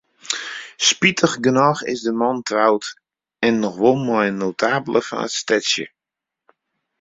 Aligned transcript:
Spitigernôch 0.87 1.81
is 1.93 1.99
de 2.07 2.13
man 2.21 2.39
troud, 2.47 2.83
en 3.45 3.55
noch 3.61 3.79
wol 3.81 3.99
mei 4.07 4.25
in 4.31 4.39
notabele 4.41 5.01
fan 5.07 5.25
it 5.27 5.33
stedsje. 5.39 5.85